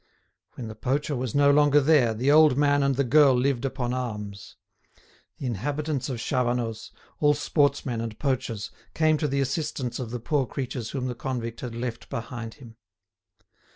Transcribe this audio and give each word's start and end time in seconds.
When 0.55 0.67
the 0.67 0.73
poacher 0.73 1.15
was 1.15 1.35
no 1.35 1.51
longer 1.51 1.79
there, 1.79 2.15
the 2.15 2.31
old 2.31 2.57
man 2.57 2.81
and 2.81 2.95
the 2.95 3.03
girl 3.03 3.35
lived 3.35 3.65
upon 3.65 3.93
alms. 3.93 4.55
The 5.37 5.45
inhabitants 5.45 6.09
of 6.09 6.17
Chavanoz, 6.19 6.89
all 7.19 7.35
sportsmen 7.35 8.01
and 8.01 8.17
poachers, 8.17 8.71
came 8.95 9.17
to 9.17 9.27
the 9.27 9.41
assistance 9.41 9.99
of 9.99 10.09
the 10.09 10.19
poor 10.19 10.47
creatures 10.47 10.89
whom 10.89 11.05
the 11.05 11.13
convict 11.13 11.61
had 11.61 11.75
left 11.75 12.09
behind 12.09 12.55
him. 12.55 12.77